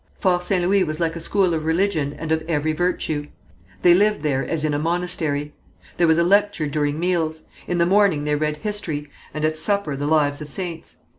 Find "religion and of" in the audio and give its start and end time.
1.63-2.41